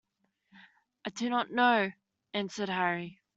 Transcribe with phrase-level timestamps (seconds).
[1.05, 1.91] "I do not know,"
[2.33, 3.21] answered Harry.